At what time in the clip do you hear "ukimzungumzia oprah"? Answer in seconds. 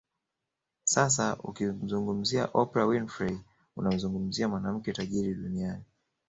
1.43-2.87